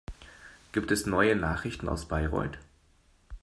Gibt 0.71 0.89
es 0.89 1.05
neue 1.05 1.35
Nachrichten 1.35 1.87
aus 1.87 2.07
Bayreuth? 2.07 2.57